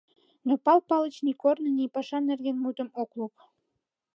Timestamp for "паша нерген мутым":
1.95-2.89